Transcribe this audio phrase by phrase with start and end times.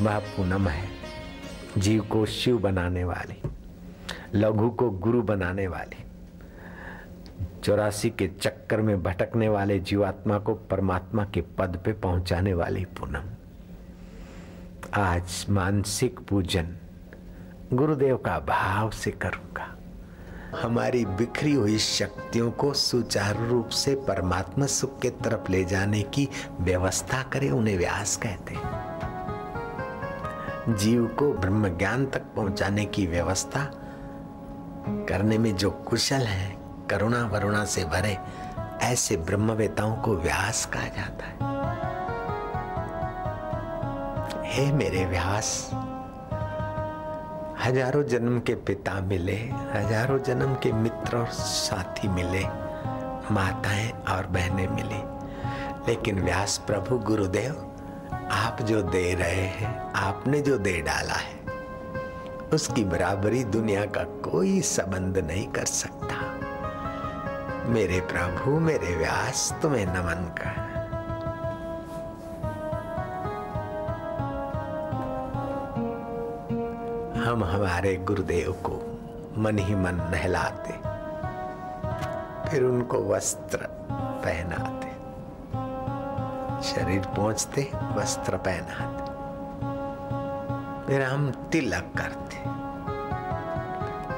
[0.00, 0.88] वह पूनम है।
[1.78, 3.40] जीव को शिव बनाने वाली,
[4.34, 6.04] लघु को गुरु बनाने वाली,
[7.64, 13.30] चौरासी के चक्कर में भटकने वाले जीवात्मा को परमात्मा के पद पे पहुँचाने वाली पूनम।
[14.94, 16.76] आज मानसिक पूजन
[17.72, 19.74] गुरुदेव का भाव से करूँगा।
[20.62, 26.28] हमारी बिखरी हुई शक्तियों को सुचारू रूप से परमात्मा सुख के तरफ़ ले जाने की
[26.60, 29.07] व्यवस्था करे, उन्हें व्यास कहते हैं।
[30.68, 33.60] जीव को ब्रह्म ज्ञान तक पहुँचाने की व्यवस्था
[35.08, 36.56] करने में जो कुशल है,
[36.90, 38.18] करुणा वरुणा से भरे
[38.82, 41.36] ऐसे ब्रह्मवेताओं को व्यास कहा जाता है।
[44.44, 45.70] हे मेरे व्यास,
[47.64, 49.36] हज़ारों जन्म के पिता मिले,
[49.74, 52.44] हज़ारों जन्म के मित्र और साथी मिले,
[53.34, 55.02] माताएँ और बहनें मिली,
[55.88, 57.67] लेकिन व्यास प्रभु गुरुदेव
[58.12, 61.36] आप जो दे रहे हैं, आपने जो दे डाला है,
[62.52, 66.16] उसकी बराबरी दुनिया का कोई संबंध नहीं कर सकता।
[67.68, 70.66] मेरे प्रभु, मेरे व्यास, तुम्हें नमन कर।
[77.20, 78.76] हम हमारे गुरुदेव को
[79.38, 80.72] मन ही मन नहलाते,
[82.50, 83.58] फिर उनको वस्त्र
[84.24, 84.87] पहनाते।
[86.62, 89.08] शरीर पहुँचते, वस्त्र पहनाते।
[90.86, 92.36] फिर हम तिलक करते।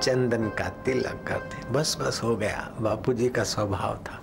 [0.00, 4.20] चंदन का तिलक करते। बस बस हो गया। बापूजी का स्वभाव था।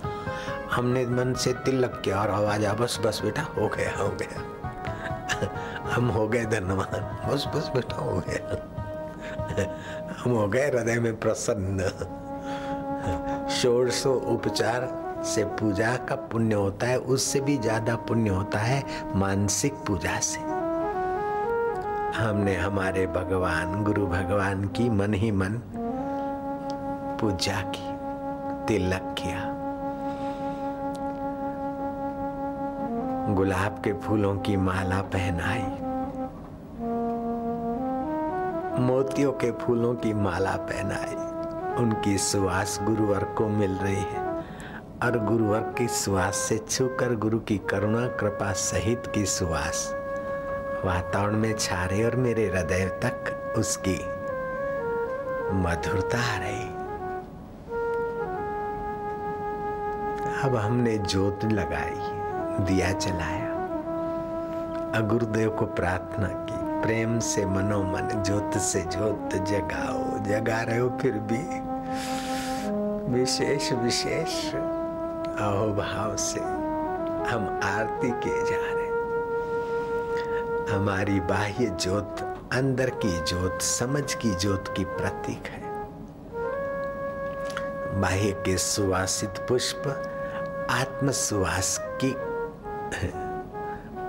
[0.75, 4.43] हमने मन से तिलक किया और आवाज़ आ, बस बस बेटा, हो गया हो गया।
[5.95, 8.67] हम हो गए धन्यवाद बस बस बेटा, हो गया।
[10.23, 11.79] हम हो गए हृदय में प्रसन्न।
[13.49, 18.83] शोर सो उपचार से पूजा का पुण्य होता है, उससे भी ज़्यादा पुण्य होता है
[19.15, 20.39] मानसिक पूजा से।
[22.17, 25.61] हमने हमारे भगवान, गुरु भगवान की मन ही मन
[27.21, 27.89] पूजा की,
[28.65, 29.53] तिलक किया।
[33.33, 35.65] गुलाब के फूलों की माला पहनाई।
[38.81, 41.15] मोतियों के फूलों की माला पहनाई।
[41.83, 44.26] उनकी सुवास गुरुवर को मिल रही है।
[45.03, 49.91] और गुरुवर की सुहास से छूकर गुरु की करुणा, कृपा सहित की सुहास।
[50.85, 53.95] वातावरण में छा रही और मेरे हृदय तक उसकी
[55.55, 56.67] मधुरता आ रही।
[60.43, 61.99] अब हमने जोत लगाई,
[62.65, 63.47] दिया जलाया।
[65.01, 71.11] गुरुदेव को प्रार्थना की, प्रेम से मनोमन ज्योत से ज्योत, जगाओ, जगा रहे हो फिर
[71.11, 71.67] भी।
[73.13, 74.53] विशेष विशेष।
[75.37, 76.39] अहोभाव से
[77.29, 78.85] हम आरती किए जा रहे
[80.71, 82.21] हमारी बाह्य ज्योत
[82.53, 85.61] अंदर की ज्योत, समझ की ज्योत की प्रतीक है।
[88.01, 89.87] बाह्य के सुवासित पुष्प
[90.71, 92.13] आत्म सुवास की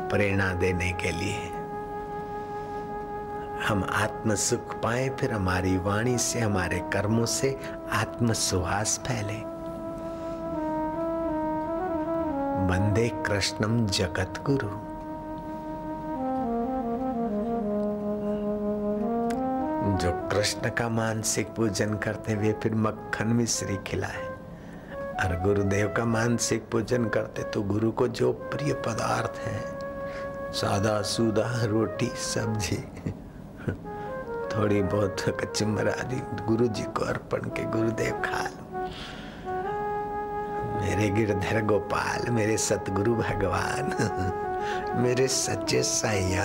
[0.08, 1.52] प्रेरणा देने के लिए
[3.64, 7.56] हम आत्म सुख पाए, फिर हमारी वाणी से, हमारे कर्मों से
[7.92, 9.57] आत्म सुहास फैले।
[12.68, 14.68] बंदे कृष्णम जगत गुरु
[19.96, 24.26] जो कृष्ण का मानसिक पूजन करते हुए फिर मक्खन मिश्री खिलाए
[25.20, 29.60] और गुरुदेव का मानसिक पूजन करते तो गुरु को जो प्रिय पदार्थ है,
[30.52, 32.76] सादा सूदा रोटी सब्ज़ी,
[34.50, 38.67] थोड़ी बहुत कचिम्बर आदि गुरु जी को अर्पण के गुरुदेव खा लो।
[40.88, 43.90] मेरे गिरधर गोपाल, मेरे सतगुरु भगवान,
[45.02, 46.44] मेरे सच्चे साइया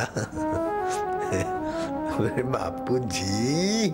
[2.19, 3.89] मेरे बापू जी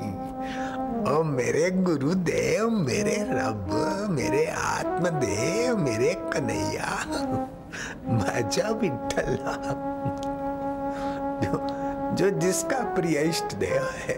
[1.09, 3.69] ओ मेरे गुरुदेव, मेरे रब,
[4.11, 6.89] मेरे आत्मदेव, मेरे कन्हैया
[8.17, 9.55] माझा विठला
[11.43, 11.61] जो
[12.15, 14.17] जो जिसका प्रिय इष्ट देव है।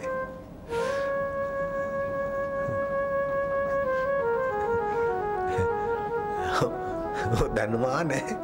[7.31, 8.36] वो धनवान है।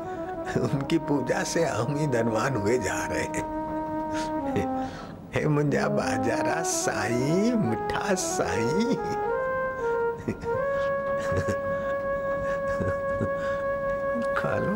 [0.58, 3.46] उनकी पूजा से हम ही धनवान हुए जा रहे हैं।
[5.34, 8.96] हे मुंजा बाजारा, साई, मिठा साई।
[14.38, 14.76] खा लो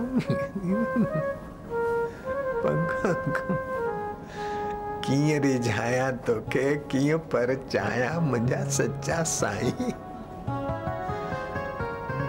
[5.04, 9.92] कीअं रिझाया तोखे कीअं पर चाया मुंहिंजा सच्चा साईं।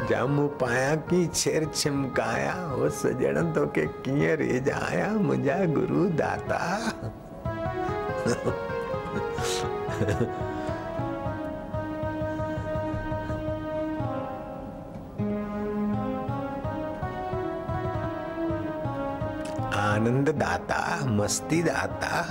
[0.09, 6.59] जामू पाया की छेर छिमकाया वो सजण तो के कीअं रे जाया मुंहिंजा गुरु दाता।
[19.83, 22.23] आनंद दाता, मस्ती दाता,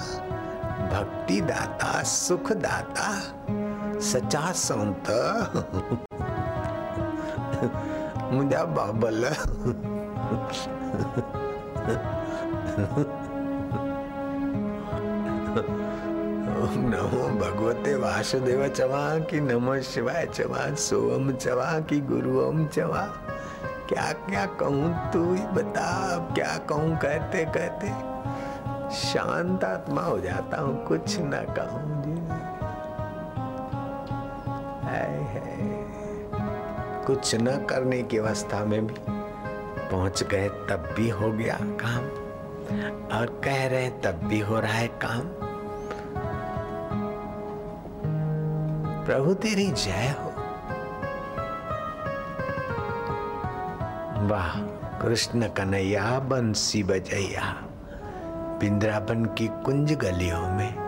[0.94, 3.10] भक्ति दाता, सुख दाता
[4.02, 6.11] सचा संत।
[7.64, 9.26] मुंहिंजा बाबल
[16.84, 23.02] नमो भगवते वासुदेव चवा की नमो शिवाय चवा, सोम चवा की गुरु ओम चवा।
[23.90, 27.88] क्या क्या कहूँ तू ही बता, अब क्या कहूँ कहते कहते।
[28.96, 32.21] शांत आत्मा हो जाता हूँ, कुछ ना कहूँ जी।
[37.06, 38.96] कुछ न करने की अवस्था में भी
[39.90, 42.04] पहुँच गए, तब भी हो गया काम।
[43.20, 45.22] और कह रहे तब भी हो रहा है काम।
[49.06, 50.32] प्रभु तेरी जय हो।
[54.28, 54.60] वाह,
[55.00, 57.56] कृष्ण कन्हैया, बंसी बजैया
[58.60, 60.81] बिंद्रावन की कुंज गलियों में।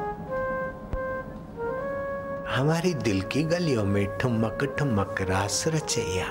[2.54, 6.26] हमारी दिल की गलियों में ठुमक ठुमक रास रचैया।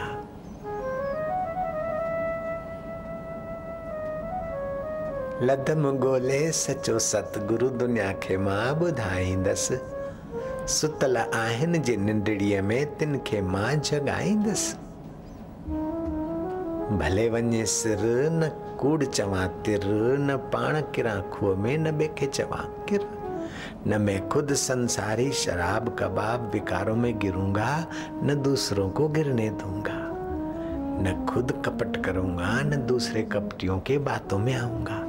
[5.42, 9.78] लदम गोले सचो सतगुरु दुनिया खे माँ ॿुधाईंदसि
[10.74, 14.76] सुतल आहिनि जिन निंडड़ीअ में तिन खे माँ जगाईंदसि
[16.98, 19.84] भले वञे सिर न कूड़ चवां, तिर
[20.20, 23.21] न पाण किरां खूह में न ॿिए चवां किर।
[23.86, 27.86] न मैं खुद संसारी शराब कबाब विकारों में गिरूँगा,
[28.22, 30.08] न दूसरों को गिरने दूँगा।
[31.04, 35.06] न खुद कपट करूँगा, न दूसरे कपटियों के बातों में आऊँगा।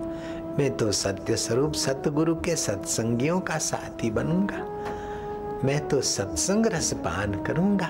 [0.60, 4.66] मैं तो सत्य स्वरूप सतगुरु के सत्संगियों का साथी बनूँगा।
[5.64, 7.88] मैं तो सत्संग रस पान करूँगा।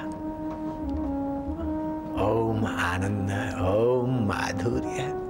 [2.25, 3.31] ओम आनंद,
[3.61, 5.22] ओम माधुर्य।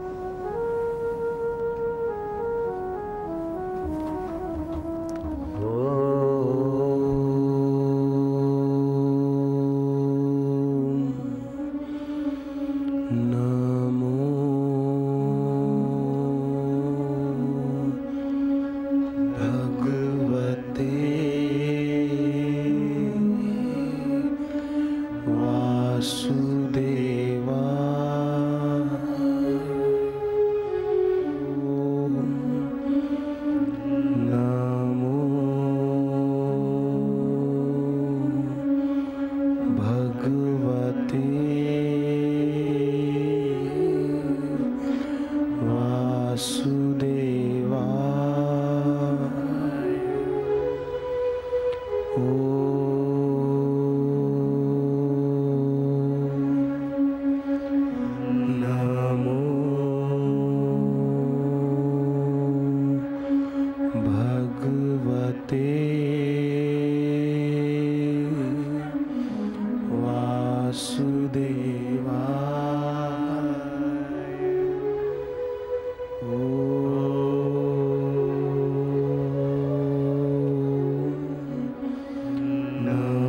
[82.83, 83.22] no.